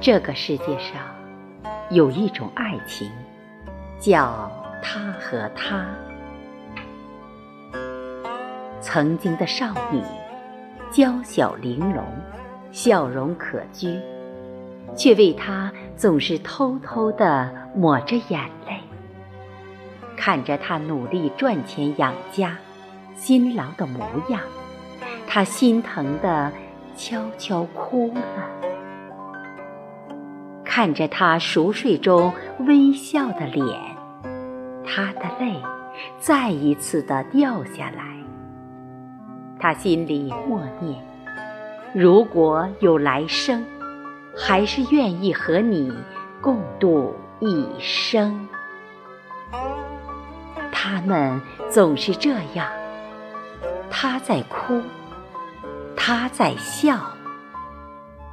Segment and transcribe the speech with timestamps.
[0.00, 1.02] 这个世界上
[1.90, 3.10] 有一种爱情，
[3.98, 4.50] 叫
[4.82, 5.86] 他和他。
[8.80, 10.02] 曾经的少女，
[10.90, 12.02] 娇小玲珑，
[12.70, 14.00] 笑容可掬，
[14.96, 18.80] 却为他总是偷偷地抹着眼泪。
[20.16, 22.56] 看着他努力赚钱养家，
[23.14, 24.40] 辛劳的模样，
[25.26, 26.50] 他心疼的
[26.98, 28.50] 悄悄哭了。
[30.64, 32.32] 看着他熟睡中
[32.66, 33.64] 微笑的脸，
[34.84, 35.54] 他的泪
[36.18, 38.04] 再一次的掉下来。
[39.60, 41.00] 他心里默念：
[41.94, 43.64] 如果有来生，
[44.36, 45.96] 还是愿意和你
[46.40, 48.48] 共度一生。
[50.72, 52.66] 他们总是这样，
[53.88, 54.80] 他在哭，
[56.08, 57.12] 他在笑，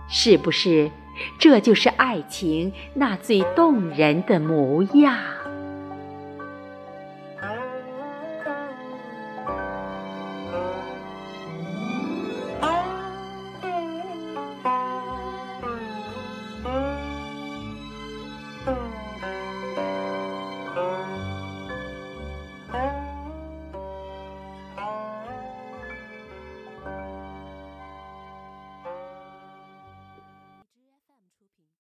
[0.08, 0.90] 是不是
[1.38, 5.18] 这就是爱情那最动人的模样？